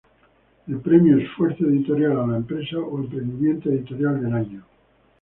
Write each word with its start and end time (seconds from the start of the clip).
El 0.67 0.77
premio 0.79 1.19
Esfuerzo 1.19 1.63
Editorial 1.65 2.13
a 2.21 2.25
la 2.25 2.37
empresa 2.37 2.79
o 2.79 2.97
emprendimiento 3.01 3.69
editorial 3.69 4.19
del 4.19 4.33
año. 4.33 4.63